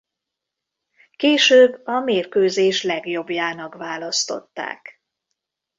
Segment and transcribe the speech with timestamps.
[1.15, 5.01] Később a mérkőzés legjobbjának választották.